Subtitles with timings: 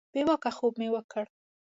[0.13, 1.25] بې واکه خوب مو وکړ.